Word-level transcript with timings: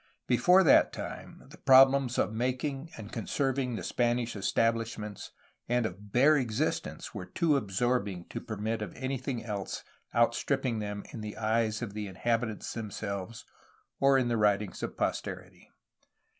Before 0.25 0.63
that 0.63 0.91
time 0.91 1.43
the 1.51 1.59
problems 1.59 2.17
of 2.17 2.33
mak 2.33 2.63
ing 2.63 2.89
and 2.97 3.11
conserving 3.13 3.75
the 3.75 3.83
Spanish 3.83 4.35
establishments 4.35 5.29
and 5.69 5.85
of 5.85 6.11
bare 6.11 6.35
existence 6.37 7.13
were 7.13 7.27
too 7.27 7.55
absorbing 7.55 8.25
to 8.29 8.41
permit 8.41 8.81
of 8.81 8.95
anything 8.95 9.45
else 9.45 9.83
out 10.11 10.33
stripping 10.33 10.79
them 10.79 11.03
in 11.11 11.21
the 11.21 11.37
eyes 11.37 11.83
of 11.83 11.93
the 11.93 12.07
inhabitants 12.07 12.73
themselves 12.73 13.45
or 13.99 14.17
in 14.17 14.27
the 14.27 14.37
writings 14.37 14.81
of 14.81 14.97
posterity. 14.97 15.69